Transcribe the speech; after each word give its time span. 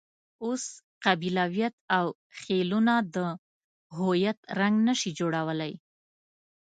اوس 0.43 0.63
قبیلویت 1.05 1.75
او 1.97 2.05
خېلونه 2.39 2.93
د 3.13 3.15
هویت 3.97 4.39
رنګ 4.59 4.75
نه 4.87 4.93
شي 4.99 5.09
جوړولای. 5.19 5.73